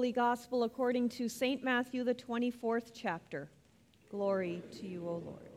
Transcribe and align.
Holy 0.00 0.12
Gospel 0.12 0.64
according 0.64 1.10
to 1.10 1.28
St. 1.28 1.62
Matthew, 1.62 2.04
the 2.04 2.14
24th 2.14 2.92
chapter. 2.94 3.50
Glory 4.10 4.62
to 4.78 4.86
you, 4.86 5.06
O 5.06 5.22
Lord. 5.22 5.50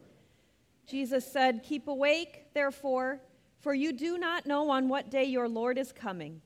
Jesus 0.86 1.26
said, 1.26 1.64
Keep 1.64 1.88
awake, 1.88 2.48
therefore, 2.54 3.22
for 3.62 3.74
you 3.74 3.94
do 3.94 4.18
not 4.18 4.46
know 4.46 4.70
on 4.70 4.90
what 4.90 5.10
day 5.10 5.24
your 5.24 5.48
Lord 5.48 5.78
is 5.78 5.94
coming. 5.94 6.42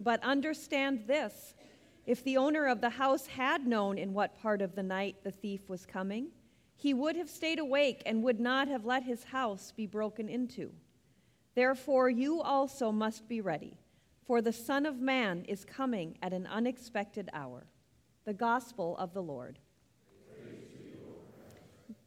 But 0.00 0.24
understand 0.24 1.04
this 1.06 1.54
if 2.06 2.24
the 2.24 2.38
owner 2.38 2.66
of 2.66 2.80
the 2.80 2.88
house 2.88 3.26
had 3.26 3.66
known 3.66 3.98
in 3.98 4.14
what 4.14 4.40
part 4.40 4.62
of 4.62 4.74
the 4.74 4.82
night 4.82 5.16
the 5.22 5.30
thief 5.30 5.68
was 5.68 5.84
coming, 5.84 6.28
he 6.76 6.94
would 6.94 7.14
have 7.14 7.28
stayed 7.28 7.58
awake 7.58 8.02
and 8.06 8.22
would 8.22 8.40
not 8.40 8.68
have 8.68 8.86
let 8.86 9.02
his 9.02 9.22
house 9.22 9.70
be 9.76 9.86
broken 9.86 10.30
into. 10.30 10.72
Therefore, 11.54 12.08
you 12.08 12.40
also 12.40 12.90
must 12.90 13.28
be 13.28 13.42
ready, 13.42 13.76
for 14.26 14.40
the 14.40 14.52
Son 14.52 14.86
of 14.86 15.00
Man 15.00 15.44
is 15.46 15.64
coming 15.64 16.16
at 16.22 16.32
an 16.32 16.46
unexpected 16.46 17.28
hour. 17.32 17.66
The 18.24 18.32
Gospel 18.32 18.96
of 18.96 19.12
the 19.12 19.22
Lord. 19.22 19.58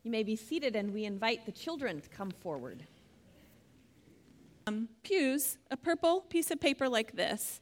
You 0.04 0.12
may 0.12 0.24
be 0.24 0.36
seated, 0.36 0.76
and 0.76 0.94
we 0.94 1.06
invite 1.06 1.46
the 1.46 1.52
children 1.52 2.02
to 2.02 2.10
come 2.10 2.32
forward. 2.32 2.86
Um, 4.66 4.90
pews, 5.04 5.58
a 5.70 5.78
purple 5.78 6.22
piece 6.22 6.50
of 6.50 6.60
paper 6.60 6.90
like 6.90 7.16
this. 7.16 7.62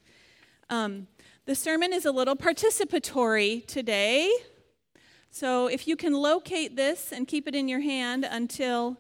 Um, 0.70 1.08
the 1.46 1.56
sermon 1.56 1.92
is 1.92 2.06
a 2.06 2.12
little 2.12 2.36
participatory 2.36 3.66
today. 3.68 4.32
So 5.30 5.68
if 5.68 5.88
you 5.88 5.96
can 5.96 6.14
locate 6.14 6.76
this 6.76 7.12
and 7.12 7.28
keep 7.28 7.48
it 7.48 7.56
in 7.56 7.68
your 7.68 7.82
hand 7.82 8.26
until 8.30 9.00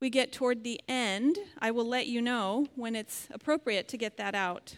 we 0.00 0.10
get 0.10 0.32
toward 0.32 0.62
the 0.62 0.80
end, 0.88 1.38
I 1.58 1.70
will 1.70 1.86
let 1.86 2.06
you 2.06 2.20
know 2.20 2.66
when 2.74 2.94
it's 2.94 3.28
appropriate 3.30 3.88
to 3.88 3.96
get 3.96 4.16
that 4.18 4.34
out. 4.34 4.76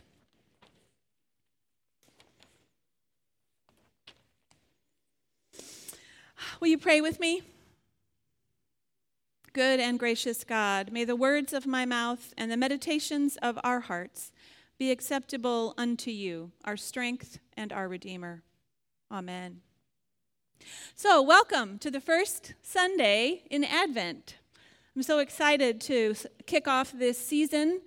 Will 6.62 6.68
you 6.68 6.78
pray 6.78 7.00
with 7.00 7.18
me? 7.18 7.42
Good 9.52 9.80
and 9.80 9.98
gracious 9.98 10.44
God, 10.44 10.92
may 10.92 11.04
the 11.04 11.16
words 11.16 11.52
of 11.52 11.66
my 11.66 11.84
mouth 11.84 12.32
and 12.38 12.52
the 12.52 12.56
meditations 12.56 13.36
of 13.42 13.58
our 13.64 13.80
hearts 13.80 14.30
be 14.78 14.92
acceptable 14.92 15.74
unto 15.76 16.12
you, 16.12 16.52
our 16.64 16.76
strength 16.76 17.40
and 17.56 17.72
our 17.72 17.88
Redeemer. 17.88 18.44
Amen. 19.10 19.62
So, 20.94 21.20
welcome 21.20 21.80
to 21.80 21.90
the 21.90 22.00
first 22.00 22.54
Sunday 22.62 23.42
in 23.50 23.64
Advent. 23.64 24.36
I'm 24.94 25.02
so 25.02 25.18
excited 25.18 25.80
to 25.80 26.14
kick 26.46 26.68
off 26.68 26.92
this 26.92 27.18
season 27.18 27.80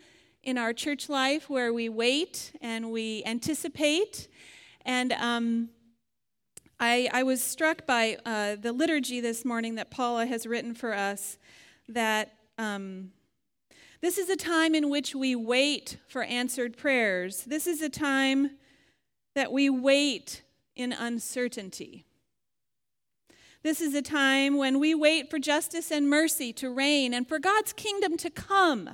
in 0.43 0.57
our 0.57 0.73
church 0.73 1.07
life 1.07 1.49
where 1.49 1.71
we 1.71 1.87
wait 1.87 2.51
and 2.59 2.91
we 2.91 3.23
anticipate. 3.25 4.27
And 4.85 5.13
um, 5.13 5.69
I, 6.79 7.09
I, 7.13 7.23
was 7.23 7.41
struck 7.41 7.85
by 7.85 8.17
uh, 8.25 8.57
the 8.57 8.73
liturgy 8.73 9.21
this 9.21 9.45
morning 9.45 9.75
that 9.75 9.91
Paula 9.91 10.25
has 10.25 10.45
written 10.45 10.73
for 10.73 10.93
us 10.93 11.37
that 11.87 12.33
um, 12.57 13.11
this 14.01 14.17
is 14.17 14.29
a 14.29 14.35
time 14.35 14.75
in 14.75 14.89
which 14.89 15.15
we 15.15 15.35
wait 15.35 15.97
for 16.07 16.23
answered 16.23 16.75
prayers. 16.75 17.43
This 17.45 17.65
is 17.65 17.81
a 17.81 17.89
time 17.89 18.51
that 19.35 19.51
we 19.51 19.69
wait 19.69 20.43
in 20.75 20.91
uncertainty. 20.91 22.05
This 23.63 23.81
is 23.81 23.95
a 23.95 24.01
time 24.01 24.57
when 24.57 24.79
we 24.79 24.93
wait 24.93 25.31
for 25.31 25.39
justice 25.39 25.91
and 25.91 26.09
mercy 26.09 26.53
to 26.53 26.69
reign 26.69 27.13
and 27.13 27.27
for 27.27 27.39
God's 27.39 27.73
kingdom 27.73 28.15
to 28.17 28.29
come. 28.29 28.91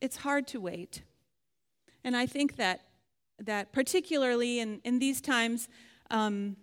It's 0.00 0.16
hard 0.16 0.46
to 0.48 0.60
wait. 0.60 1.02
And 2.02 2.16
I 2.16 2.26
think 2.26 2.56
that, 2.56 2.87
that 3.38 3.72
particularly 3.72 4.60
in, 4.60 4.80
in 4.84 4.98
these 4.98 5.20
times, 5.20 5.68
um, 6.10 6.56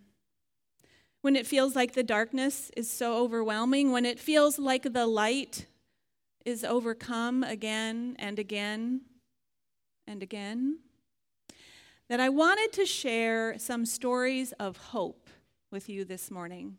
when 1.22 1.36
it 1.36 1.48
feels 1.48 1.76
like 1.76 1.94
the 1.94 2.04
darkness 2.04 2.72
is 2.78 2.90
so 2.90 3.18
overwhelming, 3.18 3.92
when 3.92 4.06
it 4.06 4.20
feels 4.20 4.60
like 4.60 4.94
the 4.94 5.08
light 5.08 5.66
is 6.46 6.64
overcome 6.64 7.44
again 7.44 8.16
and 8.20 8.38
again 8.38 9.02
and 10.06 10.22
again, 10.22 10.80
that 12.10 12.20
I 12.20 12.30
wanted 12.30 12.72
to 12.74 12.86
share 12.86 13.58
some 13.58 13.86
stories 13.86 14.52
of 14.60 14.78
hope 14.78 15.30
with 15.72 15.90
you 15.90 16.06
this 16.06 16.30
morning. 16.30 16.78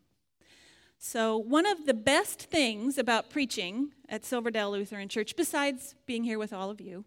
So, 0.97 1.37
one 1.37 1.65
of 1.65 1.85
the 1.85 1.93
best 1.93 2.43
things 2.43 2.97
about 2.97 3.29
preaching 3.29 3.91
at 4.09 4.25
Silverdale 4.25 4.71
Lutheran 4.71 5.09
Church, 5.09 5.35
besides 5.35 5.93
being 6.05 6.23
here 6.23 6.39
with 6.39 6.53
all 6.53 6.71
of 6.71 6.81
you, 6.81 7.05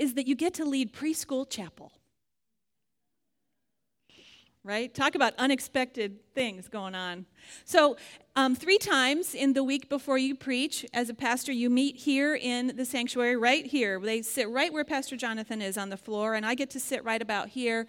is 0.00 0.14
that 0.14 0.26
you 0.26 0.34
get 0.34 0.54
to 0.54 0.64
lead 0.64 0.92
preschool 0.92 1.48
chapel 1.48 1.92
right? 4.62 4.92
Talk 4.94 5.14
about 5.14 5.32
unexpected 5.38 6.18
things 6.34 6.68
going 6.68 6.94
on. 6.94 7.24
So, 7.64 7.96
um, 8.36 8.54
three 8.54 8.78
times 8.78 9.34
in 9.34 9.54
the 9.54 9.64
week 9.64 9.88
before 9.88 10.18
you 10.18 10.34
preach, 10.34 10.84
as 10.92 11.08
a 11.08 11.14
pastor, 11.14 11.50
you 11.52 11.70
meet 11.70 11.96
here 11.96 12.34
in 12.34 12.76
the 12.76 12.84
sanctuary, 12.84 13.36
right 13.36 13.64
here. 13.64 13.98
They 13.98 14.22
sit 14.22 14.48
right 14.50 14.72
where 14.72 14.84
Pastor 14.84 15.16
Jonathan 15.16 15.62
is 15.62 15.78
on 15.78 15.88
the 15.88 15.96
floor, 15.96 16.34
and 16.34 16.44
I 16.44 16.54
get 16.54 16.70
to 16.70 16.80
sit 16.80 17.02
right 17.04 17.22
about 17.22 17.48
here. 17.48 17.86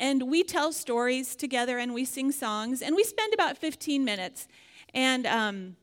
And 0.00 0.24
we 0.24 0.42
tell 0.42 0.72
stories 0.72 1.36
together 1.36 1.78
and 1.78 1.94
we 1.94 2.04
sing 2.04 2.32
songs, 2.32 2.82
and 2.82 2.96
we 2.96 3.04
spend 3.04 3.32
about 3.32 3.56
15 3.56 4.04
minutes. 4.04 4.48
And 4.92 5.26
um, 5.26 5.76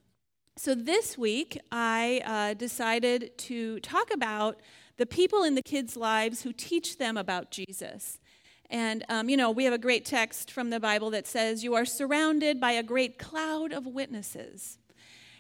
so 0.58 0.76
this 0.76 1.18
week, 1.18 1.58
I 1.72 2.22
uh, 2.26 2.54
decided 2.54 3.38
to 3.38 3.80
talk 3.80 4.14
about 4.14 4.60
the 4.98 5.06
people 5.06 5.44
in 5.44 5.56
the 5.56 5.62
kids' 5.62 5.96
lives 5.96 6.42
who 6.42 6.52
teach 6.52 6.98
them 6.98 7.18
about 7.18 7.52
Jesus. 7.52 8.20
And, 8.70 9.06
um, 9.08 9.30
you 9.30 9.38
know, 9.38 9.50
we 9.50 9.64
have 9.64 9.74
a 9.74 9.78
great 9.78 10.06
text 10.06 10.52
from 10.52 10.72
the 10.72 10.80
Bible 10.80 11.10
that 11.12 11.26
says, 11.26 11.64
You 11.64 11.76
are 11.76 11.86
surrounded 11.86 12.60
by 12.60 12.72
a 12.72 12.84
great 12.84 13.18
cloud 13.18 13.72
of 13.72 13.86
witnesses. 13.86 14.78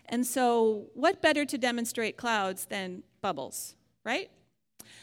And 0.06 0.26
so, 0.26 0.86
what 0.94 1.22
better 1.22 1.44
to 1.44 1.58
demonstrate 1.58 2.16
clouds 2.16 2.66
than 2.66 3.04
bubbles, 3.22 3.76
right? 4.06 4.30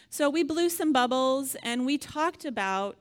So, 0.09 0.31
we 0.31 0.43
blew 0.43 0.71
some 0.71 0.93
bubbles 0.93 1.55
and 1.63 1.85
we 1.85 1.99
talked 1.99 2.47
about 2.47 2.97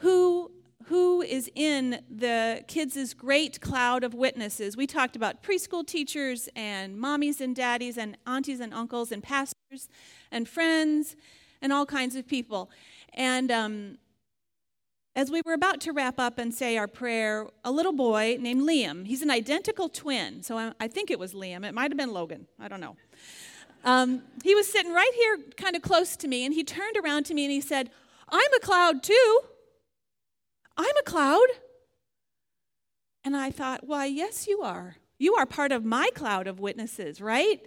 who, 0.00 0.50
who 0.86 1.22
is 1.22 1.48
in 1.54 2.02
the 2.10 2.64
kids' 2.66 3.14
great 3.14 3.60
cloud 3.60 4.02
of 4.02 4.14
witnesses. 4.14 4.76
We 4.76 4.88
talked 4.88 5.14
about 5.14 5.44
preschool 5.44 5.86
teachers 5.86 6.48
and 6.56 6.98
mommies 6.98 7.40
and 7.40 7.54
daddies 7.54 7.96
and 7.96 8.16
aunties 8.26 8.58
and 8.58 8.74
uncles 8.74 9.12
and 9.12 9.22
pastors 9.22 9.55
and 10.30 10.48
friends 10.48 11.16
and 11.62 11.72
all 11.72 11.86
kinds 11.86 12.16
of 12.16 12.26
people. 12.26 12.70
And, 13.14 13.50
um, 13.50 13.98
as 15.16 15.30
we 15.30 15.40
were 15.46 15.54
about 15.54 15.80
to 15.80 15.92
wrap 15.92 16.18
up 16.18 16.38
and 16.38 16.52
say 16.52 16.76
our 16.76 16.86
prayer, 16.86 17.46
a 17.64 17.72
little 17.72 17.94
boy 17.94 18.36
named 18.38 18.68
Liam, 18.68 19.06
he's 19.06 19.22
an 19.22 19.30
identical 19.30 19.88
twin, 19.88 20.42
so 20.42 20.74
I, 20.78 20.88
think 20.88 21.10
it 21.10 21.18
was 21.18 21.32
Liam. 21.32 21.66
It 21.66 21.72
might 21.72 21.90
have 21.90 21.96
been 21.96 22.12
Logan. 22.12 22.46
I 22.60 22.68
don't 22.68 22.80
know. 22.82 22.96
Um, 23.82 24.22
he 24.44 24.54
was 24.54 24.70
sitting 24.70 24.92
right 24.92 25.10
here, 25.14 25.38
kind 25.56 25.74
of 25.74 25.80
close 25.80 26.16
to 26.16 26.28
me, 26.28 26.44
and 26.44 26.52
he 26.52 26.62
turned 26.62 26.98
around 27.02 27.24
to 27.26 27.34
me 27.34 27.46
and 27.46 27.52
he 27.52 27.62
said, 27.62 27.88
I'm 28.28 28.52
a 28.54 28.60
cloud 28.60 29.02
too. 29.02 29.40
I'm 30.76 30.96
a 30.98 31.02
cloud. 31.02 31.46
And 33.24 33.34
I 33.34 33.50
thought, 33.50 33.86
why, 33.86 34.04
yes, 34.04 34.46
you 34.46 34.60
are. 34.60 34.96
You 35.18 35.34
are 35.36 35.46
part 35.46 35.72
of 35.72 35.82
my 35.82 36.10
cloud 36.14 36.46
of 36.46 36.60
witnesses, 36.60 37.22
right? 37.22 37.60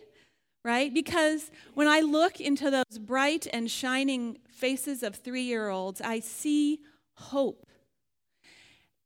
Right? 0.63 0.93
Because 0.93 1.51
when 1.73 1.87
I 1.87 2.01
look 2.01 2.41
into 2.41 2.69
those 2.69 2.99
bright 2.99 3.47
and 3.51 3.71
shining 3.71 4.39
faces 4.49 5.03
of 5.03 5.15
three 5.15 5.43
year 5.43 5.69
olds, 5.69 6.01
I 6.01 6.19
see 6.19 6.81
hope. 7.13 7.65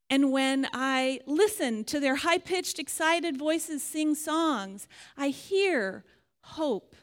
And 0.09 0.31
when 0.31 0.67
I 0.73 1.21
listen 1.25 1.83
to 1.85 1.99
their 1.99 2.17
high 2.17 2.37
pitched, 2.37 2.79
excited 2.79 3.37
voices 3.37 3.83
sing 3.83 4.15
songs, 4.15 4.87
I 5.17 5.29
hear 5.29 6.03
hope. 6.41 6.95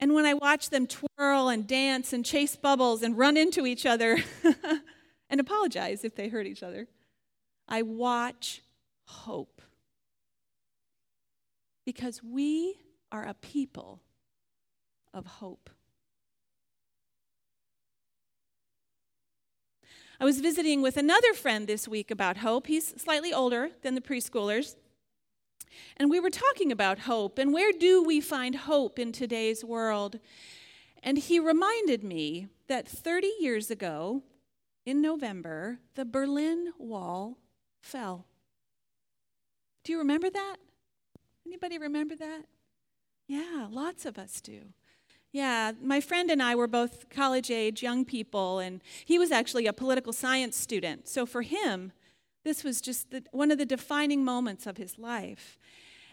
And 0.00 0.14
when 0.14 0.26
I 0.26 0.34
watch 0.34 0.70
them 0.70 0.86
twirl 0.86 1.48
and 1.48 1.66
dance 1.66 2.12
and 2.12 2.24
chase 2.24 2.56
bubbles 2.56 3.02
and 3.02 3.16
run 3.16 3.36
into 3.36 3.66
each 3.66 3.86
other 3.86 4.18
and 5.30 5.40
apologize 5.40 6.04
if 6.04 6.14
they 6.14 6.28
hurt 6.28 6.46
each 6.46 6.62
other, 6.62 6.88
I 7.68 7.82
watch 7.82 8.62
hope. 9.06 9.62
Because 11.84 12.22
we 12.22 12.76
are 13.12 13.26
a 13.26 13.34
people 13.34 14.00
of 15.12 15.26
hope. 15.26 15.70
I 20.20 20.24
was 20.24 20.40
visiting 20.40 20.80
with 20.80 20.96
another 20.96 21.34
friend 21.34 21.66
this 21.66 21.86
week 21.86 22.10
about 22.10 22.38
hope. 22.38 22.66
He's 22.66 23.00
slightly 23.00 23.32
older 23.32 23.70
than 23.82 23.94
the 23.94 24.00
preschoolers. 24.00 24.76
And 25.96 26.08
we 26.08 26.20
were 26.20 26.30
talking 26.30 26.70
about 26.70 27.00
hope 27.00 27.38
and 27.38 27.52
where 27.52 27.72
do 27.72 28.02
we 28.02 28.20
find 28.20 28.54
hope 28.54 28.98
in 28.98 29.12
today's 29.12 29.64
world? 29.64 30.20
And 31.02 31.18
he 31.18 31.38
reminded 31.38 32.04
me 32.04 32.46
that 32.68 32.88
30 32.88 33.30
years 33.40 33.70
ago, 33.70 34.22
in 34.86 35.00
November, 35.00 35.78
the 35.94 36.04
Berlin 36.04 36.72
Wall 36.78 37.38
fell. 37.82 38.26
Do 39.82 39.92
you 39.92 39.98
remember 39.98 40.30
that? 40.30 40.56
Anybody 41.46 41.78
remember 41.78 42.16
that? 42.16 42.42
Yeah, 43.26 43.68
lots 43.70 44.04
of 44.04 44.18
us 44.18 44.40
do. 44.40 44.60
Yeah, 45.32 45.72
my 45.82 46.00
friend 46.00 46.30
and 46.30 46.42
I 46.42 46.54
were 46.54 46.68
both 46.68 47.10
college 47.10 47.50
age 47.50 47.82
young 47.82 48.04
people, 48.04 48.60
and 48.60 48.80
he 49.04 49.18
was 49.18 49.32
actually 49.32 49.66
a 49.66 49.72
political 49.72 50.12
science 50.12 50.56
student. 50.56 51.08
So 51.08 51.26
for 51.26 51.42
him, 51.42 51.92
this 52.44 52.62
was 52.62 52.80
just 52.80 53.10
the, 53.10 53.24
one 53.32 53.50
of 53.50 53.58
the 53.58 53.66
defining 53.66 54.24
moments 54.24 54.66
of 54.66 54.76
his 54.76 54.98
life. 54.98 55.58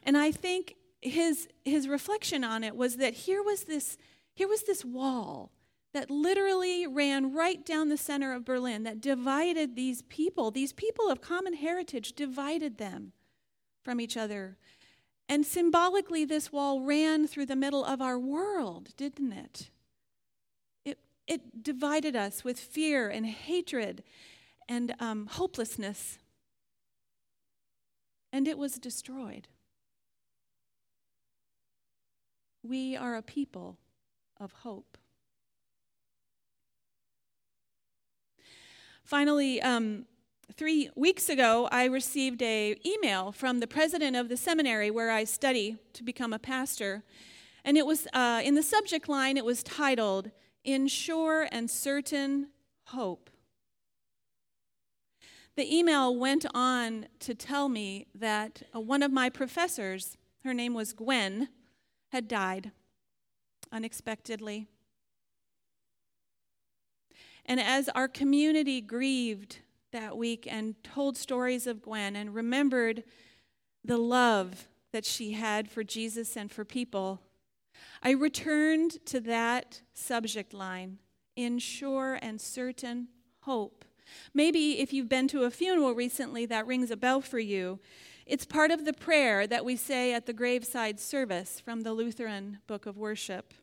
And 0.03 0.17
I 0.17 0.31
think 0.31 0.75
his, 1.01 1.47
his 1.63 1.87
reflection 1.87 2.43
on 2.43 2.63
it 2.63 2.75
was 2.75 2.97
that 2.97 3.13
here 3.13 3.43
was 3.43 3.65
this, 3.65 3.97
here 4.33 4.47
was 4.47 4.63
this 4.63 4.83
wall 4.83 5.51
that 5.93 6.09
literally 6.09 6.87
ran 6.87 7.33
right 7.33 7.65
down 7.65 7.89
the 7.89 7.97
center 7.97 8.33
of 8.33 8.45
Berlin 8.45 8.83
that 8.83 9.01
divided 9.01 9.75
these 9.75 10.01
people. 10.03 10.49
These 10.49 10.73
people 10.73 11.09
of 11.09 11.21
common 11.21 11.53
heritage 11.53 12.13
divided 12.13 12.77
them 12.77 13.11
from 13.83 13.99
each 13.99 14.15
other. 14.15 14.57
And 15.31 15.45
symbolically, 15.45 16.25
this 16.25 16.51
wall 16.51 16.81
ran 16.81 17.25
through 17.25 17.45
the 17.45 17.55
middle 17.55 17.85
of 17.85 18.01
our 18.01 18.19
world, 18.19 18.89
didn't 18.97 19.31
it? 19.31 19.69
It, 20.83 20.97
it 21.25 21.63
divided 21.63 22.17
us 22.17 22.43
with 22.43 22.59
fear 22.59 23.07
and 23.07 23.25
hatred 23.25 24.03
and 24.67 24.93
um, 24.99 25.27
hopelessness. 25.27 26.19
And 28.33 28.45
it 28.45 28.57
was 28.57 28.73
destroyed. 28.73 29.47
We 32.61 32.97
are 32.97 33.15
a 33.15 33.21
people 33.21 33.77
of 34.37 34.51
hope. 34.51 34.97
Finally, 39.05 39.61
um, 39.61 40.07
three 40.57 40.89
weeks 40.95 41.29
ago, 41.29 41.67
I 41.71 41.85
received 41.85 42.41
a 42.41 42.75
email 42.85 43.31
from 43.31 43.59
the 43.59 43.67
president 43.67 44.15
of 44.15 44.29
the 44.29 44.37
seminary 44.37 44.91
where 44.91 45.11
I 45.11 45.23
study 45.23 45.77
to 45.93 46.03
become 46.03 46.33
a 46.33 46.39
pastor, 46.39 47.03
and 47.63 47.77
it 47.77 47.85
was 47.85 48.07
uh, 48.13 48.41
in 48.43 48.55
the 48.55 48.63
subject 48.63 49.07
line. 49.07 49.37
It 49.37 49.45
was 49.45 49.63
titled 49.63 50.31
"In 50.63 50.87
Sure 50.87 51.47
and 51.51 51.69
Certain 51.69 52.47
Hope." 52.85 53.29
The 55.55 55.75
email 55.75 56.15
went 56.15 56.45
on 56.53 57.07
to 57.19 57.35
tell 57.35 57.69
me 57.69 58.07
that 58.15 58.63
one 58.73 59.03
of 59.03 59.11
my 59.11 59.29
professors, 59.29 60.17
her 60.43 60.53
name 60.53 60.73
was 60.73 60.93
Gwen, 60.93 61.49
had 62.09 62.27
died 62.27 62.71
unexpectedly. 63.71 64.67
And 67.45 67.59
as 67.59 67.89
our 67.89 68.07
community 68.07 68.81
grieved 68.81 69.59
that 69.91 70.17
week 70.17 70.47
and 70.49 70.75
told 70.83 71.17
stories 71.17 71.67
of 71.67 71.81
Gwen 71.81 72.15
and 72.15 72.33
remembered 72.33 73.03
the 73.83 73.97
love 73.97 74.67
that 74.91 75.05
she 75.05 75.33
had 75.33 75.69
for 75.69 75.83
Jesus 75.83 76.35
and 76.35 76.51
for 76.51 76.65
people, 76.65 77.21
I 78.03 78.11
returned 78.11 79.05
to 79.07 79.19
that 79.21 79.81
subject 79.93 80.53
line 80.53 80.99
in 81.35 81.59
sure 81.59 82.19
and 82.21 82.39
certain 82.39 83.07
hope. 83.41 83.85
Maybe 84.33 84.79
if 84.79 84.91
you've 84.91 85.09
been 85.09 85.27
to 85.29 85.43
a 85.43 85.51
funeral 85.51 85.93
recently, 85.93 86.45
that 86.47 86.67
rings 86.67 86.91
a 86.91 86.97
bell 86.97 87.21
for 87.21 87.39
you. 87.39 87.79
It's 88.25 88.45
part 88.45 88.71
of 88.71 88.85
the 88.85 88.93
prayer 88.93 89.47
that 89.47 89.65
we 89.65 89.75
say 89.75 90.13
at 90.13 90.25
the 90.25 90.33
graveside 90.33 90.99
service 90.99 91.59
from 91.59 91.81
the 91.81 91.93
Lutheran 91.93 92.59
Book 92.67 92.85
of 92.85 92.97
Worship. 92.97 93.53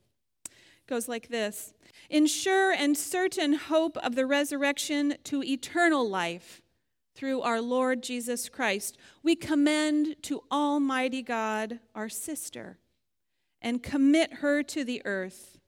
Goes 0.88 1.06
like 1.06 1.28
this 1.28 1.74
In 2.08 2.26
sure 2.26 2.72
and 2.72 2.96
certain 2.96 3.52
hope 3.52 3.96
of 3.98 4.14
the 4.14 4.26
resurrection 4.26 5.16
to 5.24 5.42
eternal 5.42 6.08
life 6.08 6.62
through 7.14 7.42
our 7.42 7.60
Lord 7.60 8.02
Jesus 8.02 8.48
Christ, 8.48 8.96
we 9.22 9.36
commend 9.36 10.16
to 10.22 10.42
Almighty 10.50 11.22
God 11.22 11.80
our 11.94 12.08
sister 12.08 12.78
and 13.60 13.82
commit 13.82 14.34
her 14.34 14.62
to 14.62 14.84
the 14.84 15.02
earth, 15.04 15.58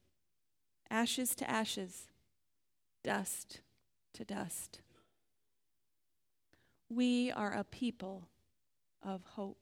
ashes 0.88 1.34
to 1.34 1.50
ashes, 1.50 2.06
dust 3.02 3.60
to 4.14 4.24
dust. 4.24 4.80
We 6.88 7.30
are 7.30 7.52
a 7.52 7.64
people 7.64 8.28
of 9.02 9.22
hope. 9.34 9.59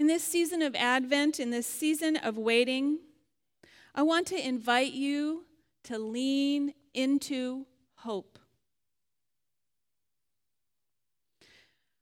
In 0.00 0.06
this 0.06 0.24
season 0.24 0.62
of 0.62 0.74
Advent, 0.76 1.38
in 1.38 1.50
this 1.50 1.66
season 1.66 2.16
of 2.16 2.38
waiting, 2.38 3.00
I 3.94 4.00
want 4.00 4.26
to 4.28 4.48
invite 4.48 4.94
you 4.94 5.44
to 5.84 5.98
lean 5.98 6.72
into 6.94 7.66
hope. 7.96 8.38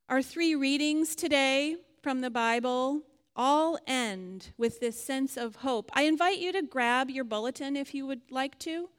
Our 0.08 0.22
three 0.22 0.54
readings 0.54 1.16
today 1.16 1.74
from 2.00 2.20
the 2.20 2.30
Bible 2.30 3.02
all 3.34 3.80
end 3.84 4.52
with 4.56 4.78
this 4.78 5.02
sense 5.02 5.36
of 5.36 5.56
hope. 5.56 5.90
I 5.92 6.02
invite 6.02 6.38
you 6.38 6.52
to 6.52 6.62
grab 6.62 7.10
your 7.10 7.24
bulletin 7.24 7.74
if 7.74 7.94
you 7.94 8.06
would 8.06 8.30
like 8.30 8.60
to. 8.60 8.90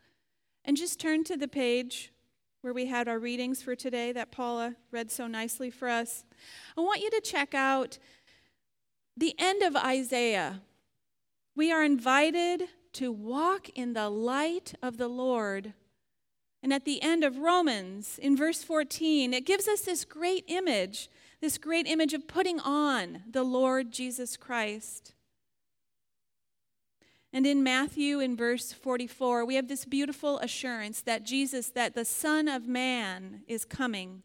And 0.65 0.75
just 0.75 0.99
turn 0.99 1.23
to 1.23 1.37
the 1.37 1.47
page 1.47 2.11
where 2.61 2.73
we 2.73 2.87
had 2.87 3.07
our 3.07 3.19
readings 3.19 3.61
for 3.61 3.75
today 3.75 4.11
that 4.11 4.33
Paula 4.33 4.75
read 4.91 5.09
so 5.09 5.25
nicely 5.27 5.71
for 5.71 5.87
us. 5.87 6.25
I 6.77 6.81
want 6.81 7.01
you 7.01 7.09
to 7.11 7.21
check 7.21 7.53
out 7.53 7.97
the 9.19 9.35
end 9.37 9.61
of 9.61 9.75
Isaiah. 9.75 10.61
We 11.55 11.71
are 11.71 11.83
invited 11.83 12.63
to 12.93 13.11
walk 13.11 13.69
in 13.75 13.93
the 13.93 14.09
light 14.09 14.73
of 14.81 14.97
the 14.97 15.09
Lord. 15.09 15.73
And 16.63 16.73
at 16.73 16.85
the 16.85 17.01
end 17.01 17.23
of 17.23 17.37
Romans, 17.37 18.17
in 18.21 18.37
verse 18.37 18.63
14, 18.63 19.33
it 19.33 19.45
gives 19.45 19.67
us 19.67 19.81
this 19.81 20.05
great 20.05 20.45
image, 20.47 21.09
this 21.41 21.57
great 21.57 21.85
image 21.85 22.13
of 22.13 22.27
putting 22.27 22.59
on 22.61 23.23
the 23.29 23.43
Lord 23.43 23.91
Jesus 23.91 24.37
Christ. 24.37 25.13
And 27.31 27.45
in 27.45 27.61
Matthew, 27.61 28.19
in 28.19 28.35
verse 28.37 28.71
44, 28.71 29.45
we 29.45 29.55
have 29.55 29.67
this 29.67 29.85
beautiful 29.85 30.39
assurance 30.39 31.01
that 31.01 31.23
Jesus, 31.23 31.69
that 31.71 31.93
the 31.93 32.05
Son 32.05 32.47
of 32.47 32.67
Man 32.67 33.41
is 33.47 33.65
coming 33.65 34.23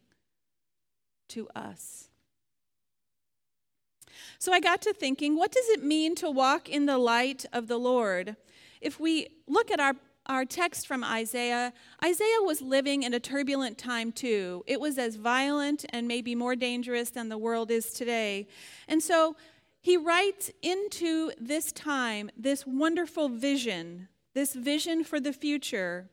to 1.29 1.47
us. 1.53 2.09
So 4.39 4.51
I 4.51 4.59
got 4.59 4.81
to 4.83 4.93
thinking, 4.93 5.35
what 5.37 5.51
does 5.51 5.69
it 5.69 5.83
mean 5.83 6.15
to 6.15 6.29
walk 6.29 6.69
in 6.69 6.85
the 6.85 6.97
light 6.97 7.45
of 7.53 7.67
the 7.67 7.77
Lord? 7.77 8.35
If 8.81 8.99
we 8.99 9.27
look 9.47 9.71
at 9.71 9.79
our, 9.79 9.95
our 10.25 10.45
text 10.45 10.87
from 10.87 11.03
Isaiah, 11.03 11.73
Isaiah 12.03 12.41
was 12.41 12.61
living 12.61 13.03
in 13.03 13.13
a 13.13 13.19
turbulent 13.19 13.77
time 13.77 14.11
too. 14.11 14.63
It 14.67 14.79
was 14.79 14.97
as 14.97 15.15
violent 15.15 15.85
and 15.89 16.07
maybe 16.07 16.35
more 16.35 16.55
dangerous 16.55 17.09
than 17.09 17.29
the 17.29 17.37
world 17.37 17.71
is 17.71 17.91
today. 17.91 18.47
And 18.87 19.01
so 19.01 19.35
he 19.81 19.97
writes 19.97 20.51
into 20.61 21.31
this 21.39 21.71
time 21.71 22.31
this 22.35 22.65
wonderful 22.65 23.29
vision, 23.29 24.07
this 24.33 24.53
vision 24.53 25.03
for 25.03 25.19
the 25.19 25.33
future. 25.33 26.09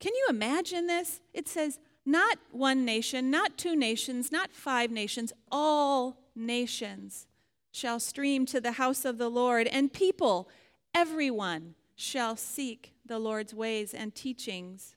Can 0.00 0.14
you 0.14 0.26
imagine 0.30 0.86
this? 0.86 1.20
It 1.34 1.48
says, 1.48 1.78
not 2.06 2.38
one 2.52 2.86
nation, 2.86 3.30
not 3.30 3.58
two 3.58 3.76
nations, 3.76 4.32
not 4.32 4.52
five 4.52 4.90
nations, 4.90 5.34
all 5.52 6.16
nations 6.38 7.26
shall 7.70 8.00
stream 8.00 8.46
to 8.46 8.60
the 8.60 8.72
house 8.72 9.04
of 9.04 9.18
the 9.18 9.28
Lord, 9.28 9.66
and 9.66 9.92
people, 9.92 10.48
everyone, 10.94 11.74
shall 11.94 12.36
seek 12.36 12.94
the 13.04 13.18
Lord's 13.18 13.52
ways 13.52 13.92
and 13.92 14.14
teachings. 14.14 14.94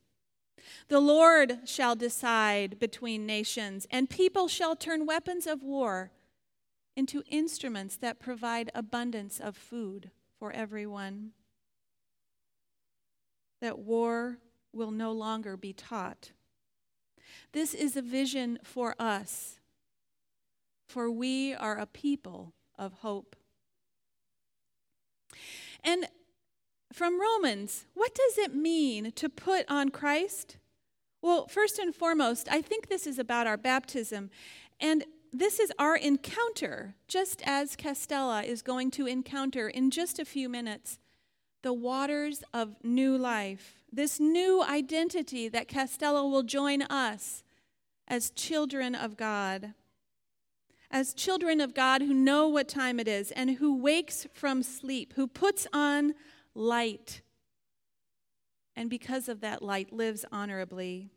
The 0.88 1.00
Lord 1.00 1.60
shall 1.65 1.95
decide 1.95 2.79
between 2.79 3.25
nations, 3.25 3.88
and 3.89 4.10
people 4.10 4.48
shall 4.48 4.75
turn 4.75 5.05
weapons 5.05 5.48
of 5.48 5.63
war 5.63 6.12
into 6.95 7.24
instruments 7.29 7.95
that 7.98 8.19
provide 8.19 8.69
abundance 8.75 9.39
of 9.39 9.55
food 9.55 10.12
for 10.38 10.51
everyone. 10.51 11.31
That 13.62 13.79
war 13.79 14.38
will 14.74 14.91
no 14.91 15.12
longer 15.12 15.57
be 15.57 15.74
taught. 15.74 16.31
This 17.53 17.74
is 17.74 17.95
a 17.95 18.01
vision 18.01 18.60
for 18.63 18.95
us, 19.00 19.60
for 20.91 21.10
we 21.10 21.55
are 21.55 21.77
a 21.77 21.86
people 21.86 22.53
of 22.77 22.93
hope. 22.95 23.36
And 25.83 26.05
from 26.91 27.19
Romans, 27.19 27.86
what 27.93 28.13
does 28.13 28.38
it 28.38 28.53
mean 28.53 29.13
to 29.13 29.29
put 29.29 29.65
on 29.69 29.89
Christ? 29.89 30.57
Well, 31.21 31.48
first 31.48 31.79
and 31.79 31.95
foremost, 31.95 32.48
I 32.51 32.62
think 32.62 32.89
this 32.89 33.07
is 33.07 33.17
about 33.17 33.48
our 33.48 33.57
baptism. 33.57 34.29
And 34.79 35.05
this 35.31 35.60
is 35.60 35.71
our 35.79 35.95
encounter, 35.95 36.95
just 37.07 37.41
as 37.45 37.77
Castella 37.77 38.43
is 38.43 38.62
going 38.62 38.91
to 38.91 39.07
encounter 39.07 39.69
in 39.69 39.91
just 39.91 40.19
a 40.19 40.25
few 40.25 40.50
minutes 40.50 41.00
the 41.63 41.71
waters 41.71 42.43
of 42.53 42.75
new 42.83 43.17
life, 43.17 43.75
this 43.93 44.19
new 44.19 44.63
identity 44.63 45.48
that 45.48 45.69
Castella 45.69 46.29
will 46.29 46.43
join 46.43 46.81
us 46.81 47.43
as 48.07 48.31
children 48.31 48.95
of 48.95 49.15
God. 49.15 49.74
As 50.91 51.13
children 51.13 51.62
of 51.62 51.74
God 51.74 52.01
who 52.01 52.13
know 52.13 52.50
what 52.50 52.67
time 52.67 53.00
it 53.00 53.07
is 53.07 53.31
and 53.31 53.51
who 53.51 53.81
wakes 53.81 54.27
from 54.33 54.62
sleep, 54.62 55.13
who 55.15 55.25
puts 55.25 55.65
on 55.71 56.13
light, 56.53 57.21
and 58.75 58.89
because 58.89 59.29
of 59.29 59.39
that 59.41 59.62
light 59.62 59.93
lives 59.93 60.25
honorably. 60.31 61.10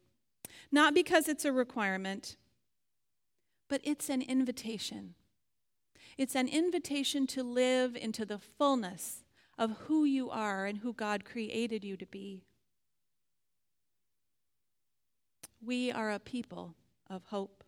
Not 0.71 0.95
because 0.95 1.28
it's 1.28 1.45
a 1.45 1.52
requirement, 1.52 2.37
but 3.69 3.81
it's 3.83 4.09
an 4.09 4.23
invitation. 4.23 5.14
It's 6.16 6.37
an 6.37 6.47
invitation 6.47 7.26
to 7.28 7.43
live 7.43 7.97
into 7.97 8.25
the 8.25 8.38
fullness 8.38 9.25
of 9.59 9.78
who 9.87 10.04
you 10.04 10.31
are 10.31 10.66
and 10.66 10.78
who 10.78 10.93
God 10.93 11.25
created 11.25 11.85
you 11.85 11.97
to 11.97 12.07
be. 12.07 12.45
We 15.61 15.90
are 15.90 16.12
a 16.12 16.21
people 16.21 16.76
of 17.11 17.25
hope. 17.26 17.63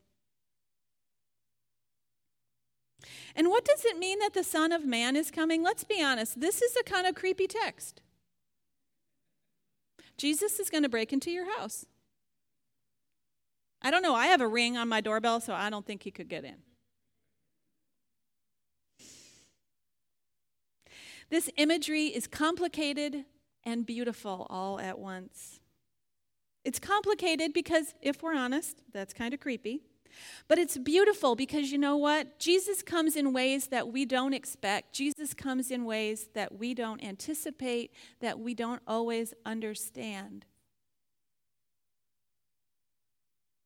And 3.36 3.50
what 3.50 3.66
does 3.66 3.84
it 3.84 3.98
mean 3.98 4.18
that 4.20 4.32
the 4.32 4.42
Son 4.42 4.72
of 4.72 4.86
Man 4.86 5.14
is 5.14 5.30
coming? 5.30 5.62
Let's 5.62 5.84
be 5.84 6.02
honest, 6.02 6.40
this 6.40 6.62
is 6.62 6.74
a 6.74 6.82
kind 6.82 7.06
of 7.06 7.14
creepy 7.14 7.46
text. 7.46 8.00
Jesus 10.16 10.58
is 10.58 10.70
going 10.70 10.82
to 10.82 10.88
break 10.88 11.12
into 11.12 11.30
your 11.30 11.54
house. 11.58 11.84
I 13.82 13.90
don't 13.90 14.02
know. 14.02 14.14
I 14.14 14.26
have 14.28 14.40
a 14.40 14.48
ring 14.48 14.78
on 14.78 14.88
my 14.88 15.02
doorbell, 15.02 15.40
so 15.40 15.52
I 15.52 15.68
don't 15.68 15.84
think 15.84 16.02
he 16.02 16.10
could 16.10 16.28
get 16.28 16.44
in. 16.44 16.56
This 21.28 21.50
imagery 21.58 22.06
is 22.06 22.26
complicated 22.26 23.26
and 23.64 23.84
beautiful 23.84 24.46
all 24.48 24.80
at 24.80 24.98
once. 24.98 25.60
It's 26.64 26.78
complicated 26.78 27.52
because, 27.52 27.94
if 28.00 28.22
we're 28.22 28.34
honest, 28.34 28.82
that's 28.92 29.12
kind 29.12 29.34
of 29.34 29.40
creepy. 29.40 29.82
But 30.48 30.58
it's 30.58 30.76
beautiful 30.76 31.34
because 31.34 31.72
you 31.72 31.78
know 31.78 31.96
what? 31.96 32.38
Jesus 32.38 32.82
comes 32.82 33.16
in 33.16 33.32
ways 33.32 33.68
that 33.68 33.88
we 33.88 34.04
don't 34.04 34.32
expect. 34.32 34.92
Jesus 34.92 35.34
comes 35.34 35.70
in 35.70 35.84
ways 35.84 36.28
that 36.34 36.58
we 36.58 36.74
don't 36.74 37.02
anticipate, 37.02 37.92
that 38.20 38.38
we 38.38 38.54
don't 38.54 38.82
always 38.86 39.34
understand. 39.44 40.46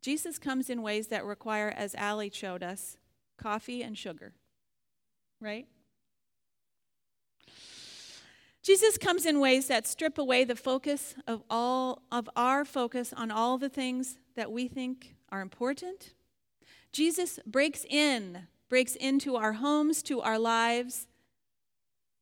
Jesus 0.03 0.39
comes 0.39 0.71
in 0.71 0.83
ways 0.83 1.09
that 1.09 1.25
require, 1.25 1.69
as 1.77 1.95
Allie 1.95 2.31
showed 2.33 2.63
us, 2.63 2.97
coffee 3.37 3.83
and 3.83 3.97
sugar. 3.97 4.33
Right? 5.41 5.67
Jesus 8.63 8.99
comes 8.99 9.25
in 9.25 9.41
ways 9.41 9.69
that 9.69 9.87
strip 9.87 10.19
away 10.19 10.45
the 10.45 10.57
focus 10.57 11.15
of 11.27 11.43
all 11.49 12.03
of 12.13 12.29
our 12.37 12.65
focus 12.65 13.13
on 13.15 13.31
all 13.31 13.57
the 13.57 13.71
things 13.71 14.19
that 14.37 14.53
we 14.53 14.69
think 14.69 15.15
are 15.31 15.41
important. 15.41 16.13
Jesus 16.93 17.39
breaks 17.47 17.85
in, 17.89 18.47
breaks 18.69 18.97
into 18.97 19.37
our 19.37 19.55
homes, 19.55 20.03
to 20.05 20.21
our 20.21 20.39
lives, 20.39 21.07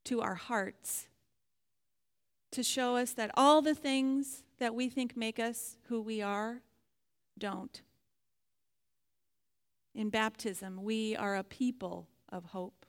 to 0.05 0.21
our 0.21 0.35
hearts 0.35 1.09
to 2.51 2.63
show 2.63 2.97
us 2.97 3.13
that 3.13 3.31
all 3.35 3.63
the 3.63 3.75
things 3.75 4.43
that 4.59 4.75
we 4.75 4.89
think 4.89 5.17
make 5.17 5.39
us 5.39 5.77
who 5.89 6.01
we 6.01 6.23
are 6.23 6.63
don't. 7.39 7.83
In 9.95 10.11
baptism, 10.11 10.83
we 10.83 11.17
are 11.17 11.37
a 11.37 11.45
people 11.45 12.09
of 12.29 12.47
hope. 12.47 12.87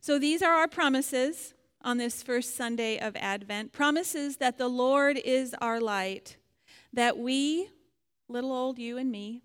So 0.00 0.18
these 0.18 0.42
are 0.42 0.54
our 0.54 0.68
promises 0.68 1.54
on 1.82 1.98
this 1.98 2.22
first 2.22 2.56
Sunday 2.56 2.98
of 2.98 3.14
Advent 3.16 3.72
promises 3.72 4.38
that 4.38 4.56
the 4.56 4.68
Lord 4.68 5.18
is 5.18 5.54
our 5.60 5.80
light, 5.80 6.37
that 6.92 7.18
we, 7.18 7.68
little 8.28 8.52
old 8.52 8.78
you 8.78 8.96
and 8.96 9.10
me, 9.10 9.42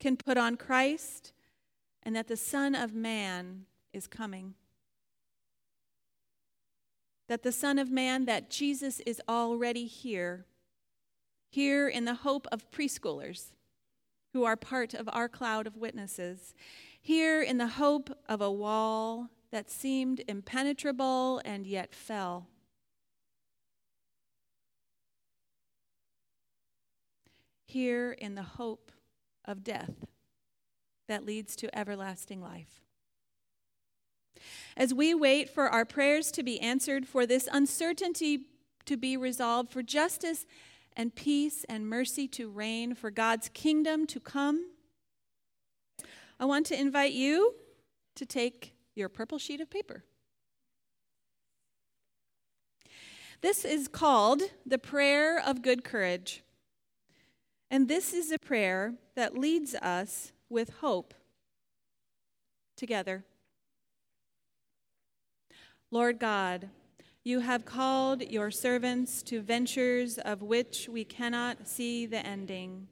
can 0.00 0.16
put 0.16 0.36
on 0.36 0.56
Christ, 0.56 1.32
and 2.02 2.14
that 2.14 2.28
the 2.28 2.36
Son 2.36 2.74
of 2.74 2.94
Man 2.94 3.66
is 3.92 4.06
coming. 4.06 4.54
That 7.28 7.42
the 7.42 7.52
Son 7.52 7.78
of 7.78 7.90
Man, 7.90 8.26
that 8.26 8.50
Jesus 8.50 9.00
is 9.00 9.20
already 9.28 9.86
here, 9.86 10.44
here 11.48 11.88
in 11.88 12.04
the 12.04 12.14
hope 12.14 12.46
of 12.52 12.70
preschoolers 12.70 13.52
who 14.32 14.44
are 14.44 14.56
part 14.56 14.92
of 14.92 15.08
our 15.12 15.28
cloud 15.28 15.66
of 15.66 15.76
witnesses, 15.76 16.54
here 17.00 17.40
in 17.40 17.56
the 17.56 17.68
hope 17.68 18.10
of 18.28 18.40
a 18.40 18.50
wall 18.50 19.30
that 19.52 19.70
seemed 19.70 20.22
impenetrable 20.26 21.40
and 21.44 21.66
yet 21.66 21.94
fell. 21.94 22.48
Here 27.66 28.12
in 28.12 28.34
the 28.34 28.42
hope 28.42 28.92
of 29.44 29.64
death 29.64 30.06
that 31.08 31.24
leads 31.24 31.56
to 31.56 31.78
everlasting 31.78 32.40
life. 32.40 32.80
As 34.76 34.92
we 34.92 35.14
wait 35.14 35.48
for 35.48 35.68
our 35.68 35.84
prayers 35.84 36.30
to 36.32 36.42
be 36.42 36.60
answered, 36.60 37.06
for 37.06 37.26
this 37.26 37.48
uncertainty 37.50 38.46
to 38.86 38.96
be 38.96 39.16
resolved, 39.16 39.70
for 39.70 39.82
justice 39.82 40.46
and 40.96 41.14
peace 41.14 41.64
and 41.68 41.88
mercy 41.88 42.28
to 42.28 42.48
reign, 42.48 42.94
for 42.94 43.10
God's 43.10 43.48
kingdom 43.48 44.06
to 44.08 44.20
come, 44.20 44.70
I 46.38 46.44
want 46.44 46.66
to 46.66 46.78
invite 46.78 47.12
you 47.12 47.54
to 48.16 48.26
take 48.26 48.74
your 48.94 49.08
purple 49.08 49.38
sheet 49.38 49.60
of 49.60 49.70
paper. 49.70 50.04
This 53.40 53.64
is 53.64 53.88
called 53.88 54.42
the 54.64 54.78
prayer 54.78 55.38
of 55.38 55.62
good 55.62 55.84
courage. 55.84 56.42
And 57.70 57.88
this 57.88 58.12
is 58.12 58.30
a 58.30 58.38
prayer 58.38 58.94
that 59.16 59.38
leads 59.38 59.74
us 59.74 60.32
with 60.48 60.70
hope 60.80 61.14
together. 62.76 63.24
Lord 65.90 66.18
God, 66.18 66.68
you 67.22 67.40
have 67.40 67.64
called 67.64 68.22
your 68.22 68.50
servants 68.50 69.22
to 69.24 69.40
ventures 69.40 70.18
of 70.18 70.42
which 70.42 70.88
we 70.88 71.04
cannot 71.04 71.66
see 71.66 72.04
the 72.04 72.24
ending, 72.24 72.88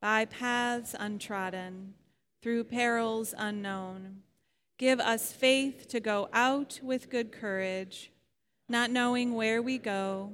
by 0.00 0.24
paths 0.24 0.94
untrodden 0.98 1.94
through 2.42 2.64
perils 2.64 3.34
unknown. 3.38 4.22
Give 4.78 5.00
us 5.00 5.32
faith 5.32 5.88
to 5.88 6.00
go 6.00 6.28
out 6.32 6.80
with 6.82 7.10
good 7.10 7.32
courage, 7.32 8.10
not 8.68 8.90
knowing 8.90 9.34
where 9.34 9.62
we 9.62 9.78
go, 9.78 10.32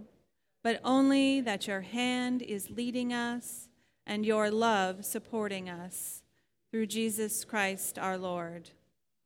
but 0.65 0.81
only 0.85 1.41
that 1.41 1.67
your 1.67 1.83
hand 1.83 2.43
is 2.43 2.71
leading 2.71 3.13
us 3.13 3.69
and 4.07 4.27
your 4.27 4.51
love 4.51 5.05
supporting 5.05 5.69
us. 5.69 6.23
Through 6.71 6.87
Jesus 6.87 7.45
Christ 7.45 7.99
our 7.99 8.17
Lord. 8.17 8.71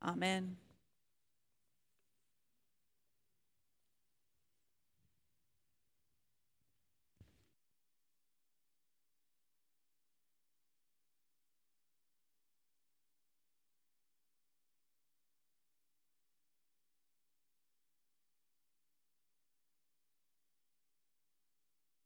Amen. 0.03 0.57